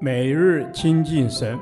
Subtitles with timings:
[0.00, 1.58] 每日亲近神，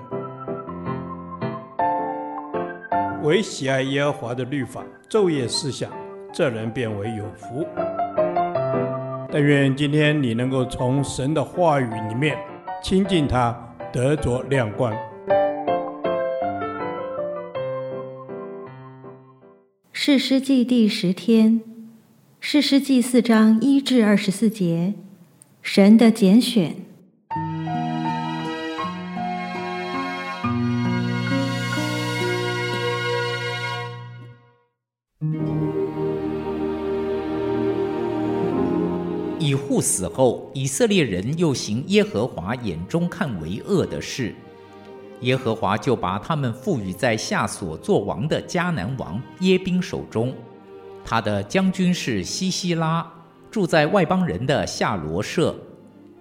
[3.22, 5.90] 唯喜爱耶和华的律法，昼夜思想，
[6.32, 7.64] 这人便为有福。
[9.30, 12.36] 但愿今天你能够从神的话语里面
[12.82, 13.56] 亲近他，
[13.92, 14.92] 得着亮光。
[19.92, 21.60] 士师记第十天，
[22.40, 24.94] 士师记四章一至二十四节，
[25.62, 26.76] 神的拣选。
[39.42, 44.32] 以户死后，以色列人又行耶和华眼中看为恶的事，
[45.22, 50.32] 耶和华就把他们赋予在夏所作王的迦南王耶宾手中。
[51.04, 53.04] 他的将军是西西拉，
[53.50, 55.52] 住在外邦人的夏罗舍。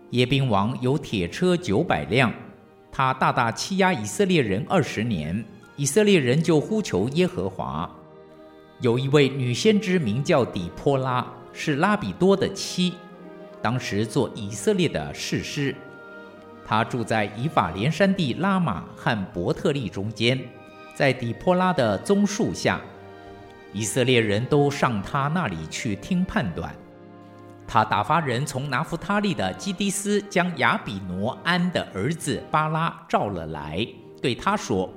[0.10, 2.34] 耶宾王有铁车九百辆，
[2.92, 7.88] 他大大欺压以色列人二十年，以色列人就呼求耶和华。
[8.80, 12.94] 有一位女先知名叫底波拉，是拉比多的妻。
[13.62, 15.76] 当时做以色列的士师，
[16.66, 20.40] 他住在以法莲山地拉玛和伯特利中间，
[20.96, 22.82] 在底坡拉的棕树下，
[23.72, 26.76] 以色列人都上他那里去听判断。
[27.68, 33.88] 他打发人从拿弗他利的基低斯将亚比挪安的儿子巴拉召了来，
[34.22, 34.92] 对他说：“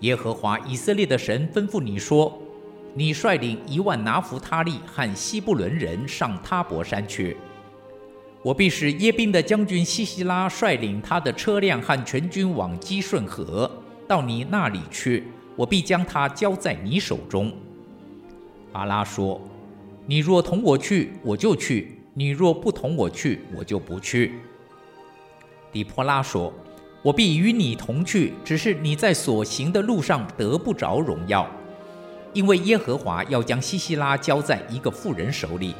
[0.00, 2.36] 耶和华以色列的神吩咐你说，
[2.92, 7.36] 你率领一万拿弗他利和西布伦人上他伯山去。”
[8.42, 13.70] 我必使耶宾的将军西西拉率领他的车辆和全军往基顺河，
[14.08, 15.24] 到你那里去。
[15.54, 17.52] 我必将他交在你手中。
[18.72, 19.40] 阿拉说
[20.06, 24.32] ：“你若同我去，我就去；你若不同我去，我就不去。”
[25.70, 26.52] 底波拉说
[27.02, 31.48] ：“我必与你同去，只是你在所行的路上得不着荣耀，
[32.32, 35.74] 因为耶和华要将西西拉交在一个妇人手里。”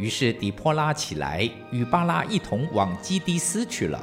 [0.00, 4.02] 于是底波拉起来，与巴拉一同往基低斯去了。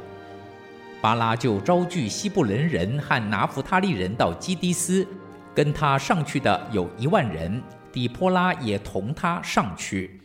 [1.00, 5.04] 巴拉就招聚西布伦人和拿弗他利人到基低斯，
[5.52, 7.60] 跟他上去的有一万人，
[7.92, 10.20] 底波拉也同他上去。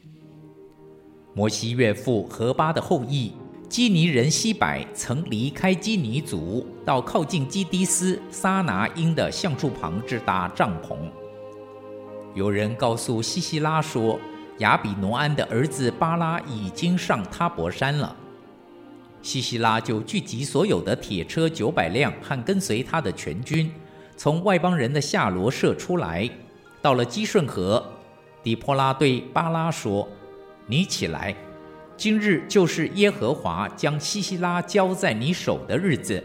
[1.33, 3.33] 摩西岳父何巴的后裔
[3.67, 10.95] 基尼人西百曾离开基尼族，到靠近基低斯撒拿因的橡树旁支搭帐篷。
[12.35, 14.19] 有人告诉西西拉说。
[14.63, 18.15] 亚比挪安的儿子巴拉已经上他泊山了。
[19.21, 23.69] 西西拉就聚集所有的铁车九百辆和跟随他的全军，
[24.15, 26.29] 从外邦人的夏罗舍出来，
[26.81, 27.85] 到了基顺河。
[28.41, 30.07] 底波拉对巴拉说
[30.65, 31.35] ：“你起来，
[31.97, 36.23] 今日就是耶和华将西西拉交在你手的日子。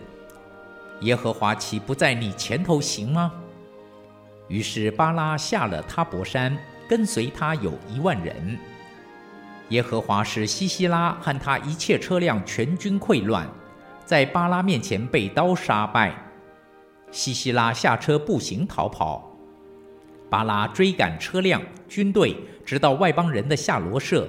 [1.00, 3.32] 耶和华岂不在你前头行吗？”
[4.46, 6.56] 于是巴拉下了他泊山。
[6.88, 8.58] 跟随他有一万人。
[9.68, 13.46] 耶和华使西西拉和他一切车辆全军溃乱，
[14.06, 16.14] 在巴拉面前被刀杀败。
[17.10, 19.30] 西西拉下车步行逃跑，
[20.30, 22.34] 巴拉追赶车辆军队，
[22.64, 24.26] 直到外邦人的夏罗舍。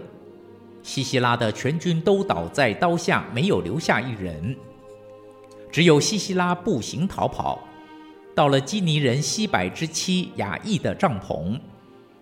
[0.83, 4.55] 西西拉的全军都倒在刀下，没有留下一人。
[5.71, 7.65] 只有西西拉步行逃跑，
[8.33, 11.59] 到了基尼人西百之妻雅意的帐篷。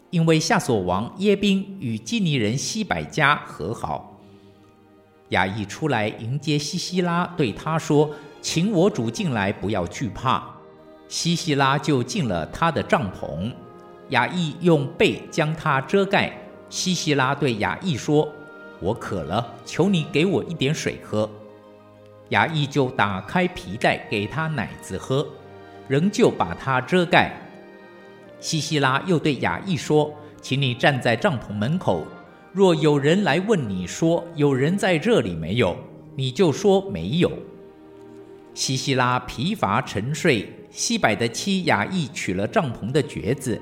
[0.09, 4.17] 因为夏所王耶宾与基尼人西百家和好，
[5.29, 8.09] 雅亿出来迎接西西拉，对他说
[8.41, 10.41] ：“请我主进来，不要惧怕。”
[11.09, 13.51] 西西拉就进了他的帐篷，
[14.09, 16.31] 雅亿用被将他遮盖。
[16.69, 18.27] 西西拉对雅亿说
[18.79, 21.29] ：“我渴了，求你给我一点水喝。”
[22.29, 25.25] 雅亿就打开皮带给他奶子喝，
[25.87, 27.33] 仍旧把他遮盖。
[28.39, 32.05] 西西拉又对雅意说：“请你站在帐篷门口，
[32.53, 35.75] 若有人来问你说有人在这里没有，
[36.15, 37.31] 你就说没有。”
[38.53, 43.59] 西西拉疲乏沉睡，西百的妻雅意取了帐篷的橛子，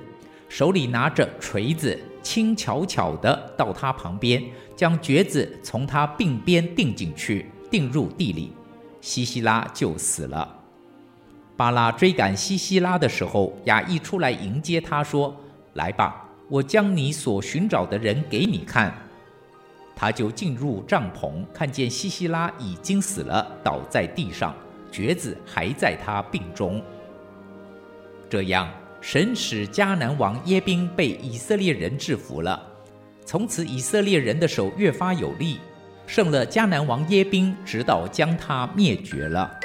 [0.48, 4.44] 手里拿着锤子，轻巧巧地到他旁边，
[4.76, 8.52] 将橛子从他鬓边钉进去，钉入地里，
[9.02, 10.65] 西西拉就死了。
[11.58, 15.36] 巴拉追赶西西拉的时候，雅亿出来迎接他，说
[15.74, 18.94] ：“来吧，我将你所寻找的人给你看。”
[19.96, 24.54] 他就进入帐篷，看见西西拉已经死了，倒在地上，
[24.92, 26.82] 橛子还在他病中。
[28.30, 28.70] 这样，
[29.00, 32.62] 神使迦南王耶宾被以色列人制服了。
[33.26, 35.60] 从此，以色列人的手越发有力，
[36.06, 39.58] 胜了迦南王耶宾，直到将他灭绝了。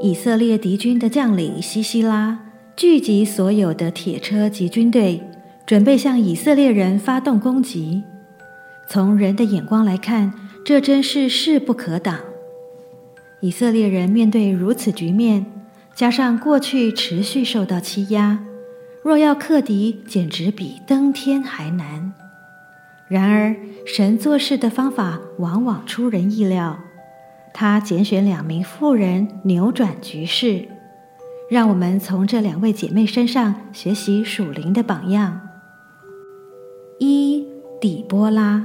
[0.00, 2.38] 以色列敌军的将领西西拉
[2.76, 5.20] 聚集所有的铁车及军队，
[5.66, 8.04] 准备向以色列人发动攻击。
[8.88, 10.32] 从人的眼光来看，
[10.64, 12.20] 这真是势不可挡。
[13.40, 15.44] 以色列人面对如此局面，
[15.96, 18.38] 加上过去持续受到欺压，
[19.02, 22.12] 若要克敌，简直比登天还难。
[23.08, 26.78] 然而，神做事的方法往往出人意料。
[27.60, 30.68] 他拣选两名妇人扭转局势，
[31.50, 35.40] 让我们从这两位姐妹身上学习属灵的榜样。
[37.00, 37.44] 一、
[37.80, 38.64] 底波拉，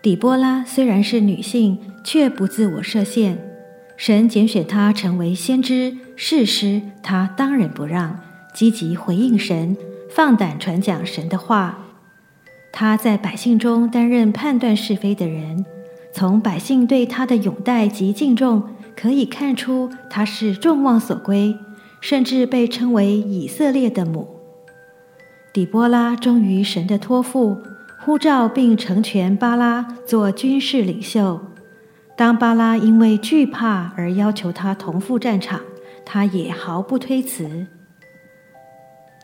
[0.00, 3.38] 底波拉虽然是女性，却不自我设限。
[3.96, 8.20] 神拣选她成为先知、士师，她当仁不让，
[8.54, 9.76] 积极回应神，
[10.08, 11.80] 放胆传讲神的话。
[12.70, 15.66] 她在百姓中担任判断是非的人。
[16.16, 18.62] 从百姓对他的拥戴及敬重，
[18.96, 21.54] 可以看出他是众望所归，
[22.00, 24.26] 甚至被称为以色列的母。
[25.52, 27.58] 底波拉忠于神的托付，
[28.00, 31.38] 呼召并成全巴拉做军事领袖。
[32.16, 35.60] 当巴拉因为惧怕而要求他同赴战场，
[36.06, 37.66] 他也毫不推辞。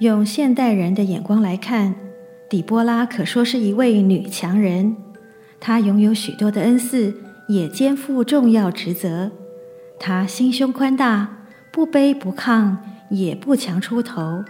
[0.00, 1.94] 用现代人的眼光来看，
[2.50, 4.94] 底波拉可说是一位女强人。
[5.64, 7.14] 他拥有许多的恩赐，
[7.46, 9.30] 也肩负重要职责。
[9.96, 12.78] 他心胸宽大，不卑不亢，
[13.10, 14.44] 也不强出头。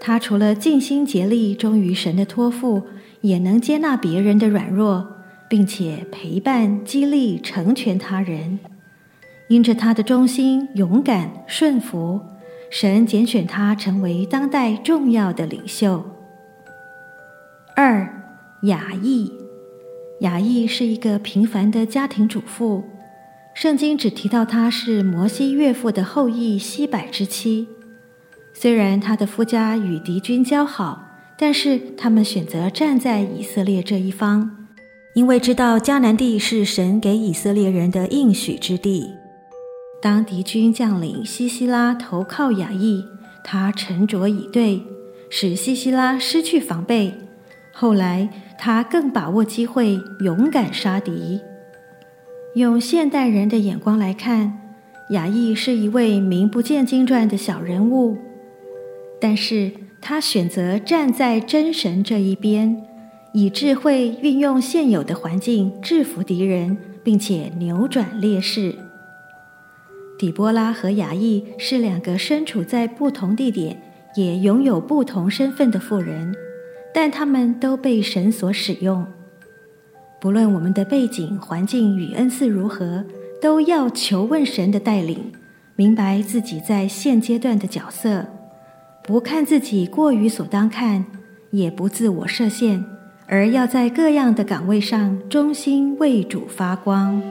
[0.00, 2.82] 他除了尽心竭力忠于神的托付，
[3.20, 5.06] 也能接纳别人的软弱，
[5.48, 8.58] 并且陪伴、激励、成全他人。
[9.48, 12.20] 因着他的忠心、勇敢、顺服，
[12.72, 16.04] 神拣选他成为当代重要的领袖。
[17.76, 18.24] 二，
[18.62, 19.39] 雅意。
[20.20, 22.84] 雅意是一个平凡的家庭主妇，
[23.54, 27.66] 圣经只提到她是摩西岳父的后裔西百之妻。
[28.52, 31.06] 虽然她的夫家与敌军交好，
[31.38, 34.66] 但是他们选择站在以色列这一方，
[35.14, 39.06] 因为知道迦南地是神给以色列人的应许之地。
[40.02, 43.02] 当敌军将领西西拉投靠雅意，
[43.42, 44.82] 他沉着以对，
[45.30, 47.14] 使西西拉失去防备。
[47.72, 48.28] 后来，
[48.62, 51.40] 他更把握机会，勇敢杀敌。
[52.54, 54.58] 用现代人的眼光来看，
[55.12, 58.18] 雅意是一位名不见经传的小人物，
[59.18, 59.72] 但是
[60.02, 62.84] 他选择站在真神这一边，
[63.32, 68.74] 以智慧运用现有的环境制服敌人，并且扭转劣势。
[70.18, 73.80] 底波拉和雅意是两个身处在不同地点，
[74.16, 76.34] 也拥有不同身份的妇人。
[76.92, 79.06] 但他们都被神所使用。
[80.20, 83.04] 不论我们的背景、环境与恩赐如何，
[83.40, 85.32] 都要求问神的带领，
[85.76, 88.26] 明白自己在现阶段的角色，
[89.02, 91.06] 不看自己过于所当看，
[91.50, 92.84] 也不自我设限，
[93.26, 97.22] 而要在各样的岗位上忠心为主发光。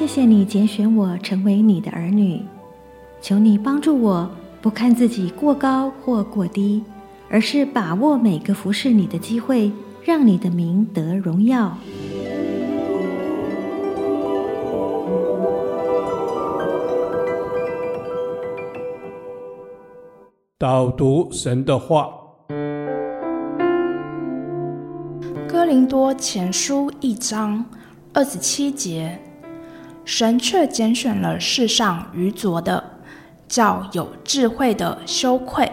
[0.00, 2.40] 谢谢你拣选我成为你的儿女，
[3.20, 4.30] 求你帮助我，
[4.62, 6.82] 不看自己过高或过低，
[7.28, 9.70] 而是把握每个服侍你的机会，
[10.02, 11.76] 让你的名得荣耀。
[20.56, 22.08] 导读神的话，
[25.46, 27.62] 《哥林多前书》一章。
[28.12, 29.16] 二十七节，
[30.10, 32.82] 神却拣选了世上愚拙的，
[33.46, 35.64] 叫有智慧的羞愧；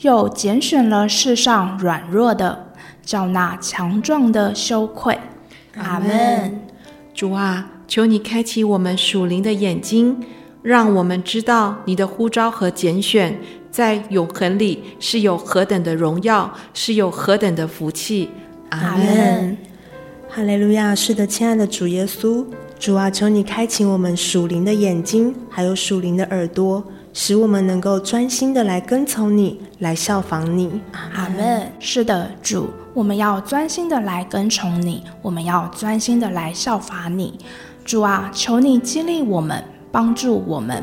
[0.00, 2.72] 又拣选了世上软弱的，
[3.04, 5.16] 叫那强壮的羞愧。
[5.76, 6.62] 阿门。
[7.14, 10.20] 主啊，求你开启我们属灵的眼睛，
[10.60, 13.38] 让我们知道你的呼召和拣选，
[13.70, 18.28] 在永恒里是有何等的荣耀，是有何等的福气。
[18.70, 19.56] 阿门。
[20.28, 20.92] 哈利路亚！
[20.92, 22.44] 是的，亲爱的主耶稣，
[22.84, 30.82] 主啊，求你开启我们属灵的眼睛，还有属灵的耳朵，使我们能够专心的来跟从你，来效仿你。
[31.14, 31.66] 阿门。
[31.80, 37.38] 是的，主，我们要专心的来跟从你，我们要专心的来效法你。
[37.86, 40.82] 主啊，求你激励我们，帮助我们，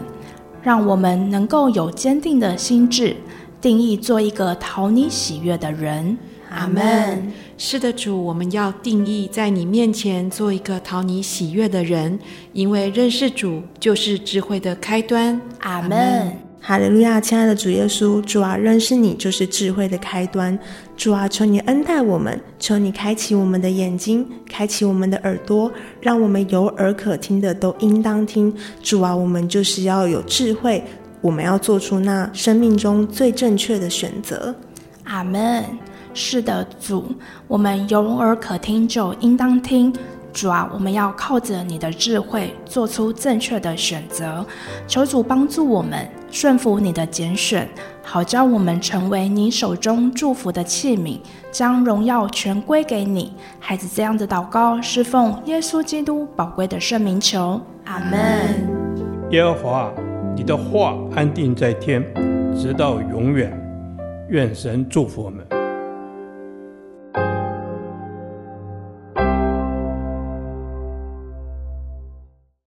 [0.64, 3.16] 让我们能够有坚定的心智，
[3.62, 6.18] 定义做一个讨你喜悦的人。
[6.50, 7.32] 阿门。
[7.64, 12.18] 是的，主，我们要定义在你面前做一个讨你喜悦的人，
[12.54, 15.40] 因为认识主就是智慧的开端。
[15.60, 16.36] 阿门。
[16.60, 20.58] 哈利路亚，亲爱的主耶稣，主啊，认识你就是智慧的开端。
[20.98, 28.52] 主啊，求你恩待我们，求你开启我们的眼睛，开启我们的耳朵，让我们有耳可听的都应当听。
[28.82, 30.84] 主啊，我们就是要有智慧，
[31.22, 34.56] 我们要做出那生命中最正确的选择。
[35.04, 35.64] 阿门。
[36.14, 37.06] 是的，主，
[37.48, 39.94] 我们有耳可听就应当听。
[40.34, 44.46] 主啊，我们要靠着你的智慧做出正确的选择。
[44.88, 47.68] 求主帮助我们顺服你的拣选，
[48.02, 51.20] 好叫我们成为你手中祝福的器皿，
[51.52, 53.34] 将荣耀全归给你。
[53.60, 57.60] 孩子这样的祷告，是奉耶稣基督宝贵的圣名求。
[57.84, 58.70] 阿门。
[59.32, 59.92] 耶和华，
[60.34, 62.02] 你的话安定在天，
[62.56, 63.52] 直到永远。
[64.30, 65.46] 愿神祝福我们。